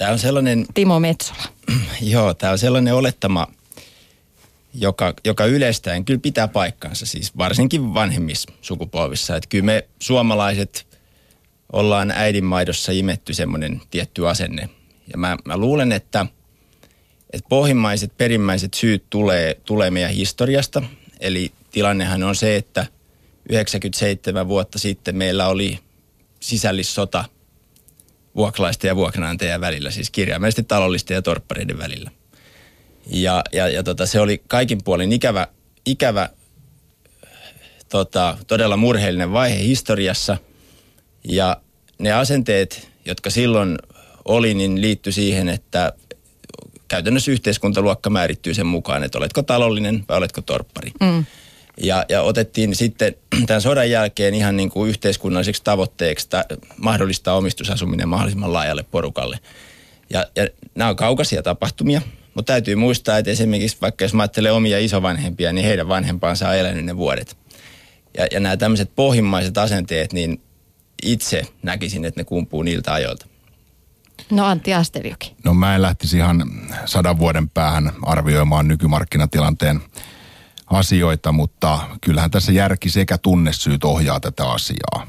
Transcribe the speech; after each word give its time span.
Tämä 0.00 0.12
on 0.12 0.18
sellainen... 0.18 0.66
Timo 0.74 1.00
Metsola. 1.00 1.42
Joo, 2.00 2.34
tämä 2.34 2.52
on 2.52 2.58
sellainen 2.58 2.94
olettama, 2.94 3.46
joka, 4.74 5.14
joka 5.24 5.44
yleistäen 5.44 6.04
kyllä 6.04 6.20
pitää 6.20 6.48
paikkansa, 6.48 7.06
siis 7.06 7.36
varsinkin 7.38 7.94
vanhemmissa 7.94 8.52
sukupolvissa. 8.62 9.36
Että 9.36 9.48
kyllä 9.48 9.64
me 9.64 9.88
suomalaiset 9.98 10.86
ollaan 11.72 12.10
äidinmaidossa 12.10 12.92
imetty 12.92 13.34
semmoinen 13.34 13.80
tietty 13.90 14.28
asenne. 14.28 14.68
Ja 15.12 15.18
mä, 15.18 15.36
mä 15.44 15.56
luulen, 15.56 15.92
että, 15.92 16.26
että 17.32 17.48
pohjimmaiset, 17.48 18.16
perimmäiset 18.16 18.74
syyt 18.74 19.04
tulee, 19.10 19.60
tulee 19.64 19.90
meidän 19.90 20.10
historiasta. 20.10 20.82
Eli 21.20 21.52
tilannehan 21.70 22.22
on 22.22 22.36
se, 22.36 22.56
että 22.56 22.86
97 23.48 24.48
vuotta 24.48 24.78
sitten 24.78 25.16
meillä 25.16 25.48
oli 25.48 25.78
sisällissota 26.40 27.24
vuokralaisten 28.36 28.88
ja 28.88 28.96
vuokranantajien 28.96 29.60
välillä, 29.60 29.90
siis 29.90 30.10
kirjaimellisesti 30.10 30.62
talollisten 30.62 31.14
ja 31.14 31.22
torppareiden 31.22 31.78
välillä. 31.78 32.10
Ja, 33.06 33.42
ja, 33.52 33.68
ja 33.68 33.82
tota, 33.82 34.06
se 34.06 34.20
oli 34.20 34.42
kaikin 34.48 34.84
puolin 34.84 35.12
ikävä, 35.12 35.46
ikävä 35.86 36.28
tota, 37.88 38.38
todella 38.46 38.76
murheellinen 38.76 39.32
vaihe 39.32 39.58
historiassa. 39.58 40.36
Ja 41.24 41.56
ne 41.98 42.12
asenteet, 42.12 42.88
jotka 43.04 43.30
silloin 43.30 43.78
oli, 44.24 44.54
niin 44.54 44.80
liittyi 44.80 45.12
siihen, 45.12 45.48
että 45.48 45.92
käytännössä 46.88 47.30
yhteiskuntaluokka 47.30 48.10
määrittyy 48.10 48.54
sen 48.54 48.66
mukaan, 48.66 49.04
että 49.04 49.18
oletko 49.18 49.42
talollinen 49.42 50.04
vai 50.08 50.18
oletko 50.18 50.40
torppari. 50.40 50.90
Mm. 51.00 51.24
Ja, 51.82 52.04
ja 52.08 52.22
otettiin 52.22 52.74
sitten 52.74 53.14
tämän 53.46 53.62
sodan 53.62 53.90
jälkeen 53.90 54.34
ihan 54.34 54.56
niin 54.56 54.70
kuin 54.70 54.88
yhteiskunnalliseksi 54.88 55.64
tavoitteeksi 55.64 56.28
ta, 56.28 56.44
mahdollistaa 56.76 57.36
omistusasuminen 57.36 58.08
mahdollisimman 58.08 58.52
laajalle 58.52 58.82
porukalle. 58.82 59.38
Ja, 60.10 60.26
ja 60.36 60.46
nämä 60.74 60.90
on 60.90 60.96
kaukaisia 60.96 61.42
tapahtumia, 61.42 62.02
mutta 62.34 62.52
täytyy 62.52 62.74
muistaa, 62.74 63.18
että 63.18 63.30
esimerkiksi 63.30 63.78
vaikka 63.80 64.04
jos 64.04 64.14
mä 64.14 64.22
ajattelen 64.22 64.52
omia 64.52 64.78
isovanhempia, 64.78 65.52
niin 65.52 65.66
heidän 65.66 65.88
vanhempansa 65.88 66.48
on 66.48 66.56
elänyt 66.56 66.84
ne 66.84 66.96
vuodet. 66.96 67.36
Ja, 68.18 68.26
ja 68.32 68.40
nämä 68.40 68.56
tämmöiset 68.56 68.90
pohjimmaiset 68.96 69.58
asenteet, 69.58 70.12
niin 70.12 70.42
itse 71.02 71.42
näkisin, 71.62 72.04
että 72.04 72.20
ne 72.20 72.24
kumpuu 72.24 72.62
niiltä 72.62 72.92
ajoilta. 72.92 73.26
No 74.30 74.46
Antti 74.46 74.74
Asterjoki. 74.74 75.34
No 75.44 75.54
mä 75.54 75.74
en 75.74 75.82
lähtisi 75.82 76.16
ihan 76.16 76.50
sadan 76.84 77.18
vuoden 77.18 77.48
päähän 77.48 77.92
arvioimaan 78.02 78.68
nykymarkkinatilanteen 78.68 79.80
asioita, 80.70 81.32
mutta 81.32 81.78
kyllähän 82.00 82.30
tässä 82.30 82.52
järki 82.52 82.90
sekä 82.90 83.18
tunnesyyt 83.18 83.84
ohjaa 83.84 84.20
tätä 84.20 84.50
asiaa. 84.50 85.06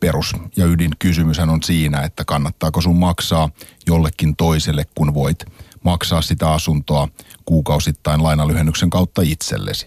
Perus- 0.00 0.36
ja 0.56 0.66
ydinkysymyshän 0.66 1.50
on 1.50 1.62
siinä, 1.62 2.00
että 2.02 2.24
kannattaako 2.24 2.80
sun 2.80 2.96
maksaa 2.96 3.48
jollekin 3.86 4.36
toiselle, 4.36 4.86
kun 4.94 5.14
voit 5.14 5.44
maksaa 5.84 6.22
sitä 6.22 6.52
asuntoa 6.52 7.08
kuukausittain 7.44 8.22
lainalyhennyksen 8.22 8.90
kautta 8.90 9.22
itsellesi. 9.22 9.86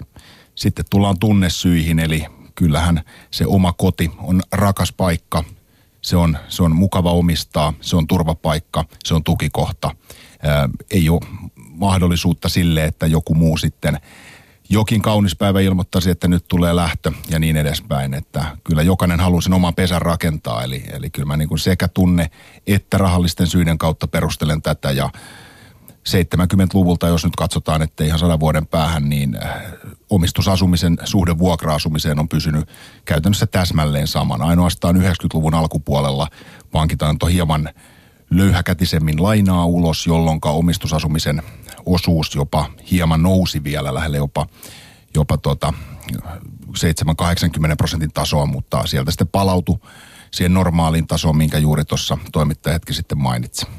Sitten 0.56 0.86
tullaan 0.90 1.20
tunnesyihin, 1.20 2.00
eli 2.00 2.26
kyllähän 2.56 3.02
se 3.32 3.46
oma 3.46 3.74
koti 3.74 4.12
on 4.18 4.42
rakas 4.52 4.94
paikka, 4.94 5.44
se 6.02 6.18
on, 6.18 6.38
se 6.48 6.64
on 6.64 6.76
mukava 6.76 7.12
omistaa, 7.12 7.74
se 7.82 7.96
on 7.96 8.08
turvapaikka, 8.08 8.86
se 9.04 9.14
on 9.14 9.24
tukikohta. 9.24 9.96
Ää, 10.44 10.70
ei 10.92 11.10
ole 11.10 11.20
mahdollisuutta 11.58 12.50
sille, 12.50 12.86
että 12.86 13.08
joku 13.08 13.36
muu 13.36 13.58
sitten 13.58 14.00
jokin 14.70 15.02
kaunis 15.02 15.36
päivä 15.36 15.60
ilmoittaisi, 15.60 16.10
että 16.10 16.28
nyt 16.28 16.46
tulee 16.48 16.76
lähtö 16.76 17.12
ja 17.30 17.40
niin 17.40 17.58
edespäin. 17.58 18.14
Että 18.14 18.46
kyllä 18.64 18.82
jokainen 18.82 19.20
haluaa 19.20 19.42
sen 19.42 19.54
oman 19.54 19.76
pesän 19.76 20.02
rakentaa. 20.02 20.64
Eli, 20.64 20.84
eli 20.94 21.10
kyllä 21.10 21.26
mä 21.26 21.38
niin 21.38 21.50
kuin 21.50 21.60
sekä 21.60 21.88
tunne 21.88 22.32
että 22.68 22.98
rahallisten 22.98 23.48
syiden 23.48 23.78
kautta 23.78 24.08
perustelen 24.08 24.62
tätä. 24.62 24.92
Ja 24.92 25.10
70-luvulta, 26.10 27.08
jos 27.08 27.24
nyt 27.24 27.36
katsotaan, 27.36 27.82
että 27.82 28.04
ihan 28.04 28.20
sadan 28.20 28.40
vuoden 28.40 28.68
päähän, 28.68 29.10
niin 29.10 29.38
äh, 29.44 29.62
omistusasumisen 30.10 30.98
suhde 31.04 31.38
vuokra-asumiseen 31.38 32.20
on 32.20 32.30
pysynyt 32.30 32.70
käytännössä 33.06 33.48
täsmälleen 33.48 34.08
saman. 34.08 34.42
Ainoastaan 34.42 34.96
90-luvun 34.96 35.54
alkupuolella 35.54 36.28
pankit 36.72 37.04
antoi 37.04 37.34
hieman 37.34 37.70
löyhäkätisemmin 38.30 39.24
lainaa 39.24 39.66
ulos, 39.66 40.08
jolloin 40.08 40.40
omistusasumisen 40.44 41.44
osuus 41.86 42.36
jopa 42.36 42.66
hieman 42.92 43.24
nousi 43.24 43.64
vielä 43.64 43.94
lähelle 43.94 44.18
jopa, 44.18 44.48
jopa 45.16 45.38
tuota 45.38 45.74
7-80 46.14 46.22
prosentin 47.78 48.12
tasoa, 48.14 48.46
mutta 48.46 48.88
sieltä 48.88 49.12
sitten 49.12 49.28
palautui 49.28 49.80
siihen 50.32 50.54
normaaliin 50.54 51.08
tasoon, 51.08 51.38
minkä 51.38 51.58
juuri 51.58 51.86
tuossa 51.86 52.18
toimittaja 52.32 52.74
hetki 52.74 52.94
sitten 52.94 53.18
mainitsi. 53.18 53.66